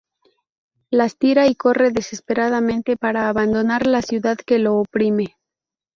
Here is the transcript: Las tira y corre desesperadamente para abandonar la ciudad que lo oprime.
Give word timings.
Las 0.89 1.15
tira 1.19 1.45
y 1.45 1.53
corre 1.53 1.91
desesperadamente 1.91 2.97
para 2.97 3.29
abandonar 3.29 3.85
la 3.85 4.01
ciudad 4.01 4.35
que 4.37 4.57
lo 4.57 4.77
oprime. 4.79 5.35